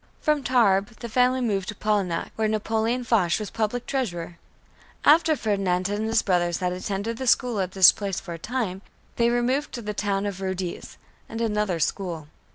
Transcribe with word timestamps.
From 0.19 0.41
Tarbes, 0.43 0.95
the 0.99 1.07
family 1.09 1.41
moved 1.41 1.67
to 1.69 1.75
Polignac, 1.75 2.31
where 2.35 2.47
Napoleon 2.47 3.03
Foch 3.03 3.37
was 3.37 3.51
Public 3.51 3.85
Treasurer. 3.85 4.39
After 5.05 5.35
Ferdinand 5.35 5.89
and 5.89 6.07
his 6.07 6.23
brothers 6.23 6.57
had 6.57 6.73
attended 6.73 7.17
the 7.17 7.27
school 7.27 7.59
at 7.59 7.73
this 7.73 7.91
place 7.91 8.19
for 8.19 8.33
a 8.33 8.39
time, 8.39 8.81
they 9.17 9.29
removed 9.29 9.71
to 9.73 9.81
the 9.83 9.93
town 9.93 10.25
of 10.25 10.41
Rodez 10.41 10.97
and 11.29 11.39
another 11.39 11.79
school. 11.79 12.29